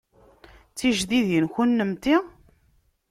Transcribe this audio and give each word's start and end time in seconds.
D 0.71 0.75
tijdidin 0.77 1.45
kunemti? 1.53 2.15